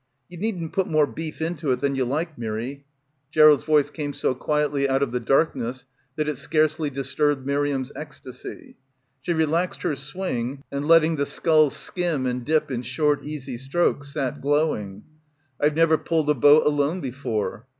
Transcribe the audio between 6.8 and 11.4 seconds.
disturbed Miriam's ecstasy. She relaxed her swing, and letting the